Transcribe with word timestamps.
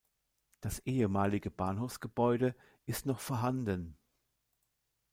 Das 0.61 0.79
ehemalige 0.79 1.51
Bahnhofsgebäude 1.51 2.55
ist 2.87 3.05
noch 3.05 3.19
vorhanden. 3.19 3.99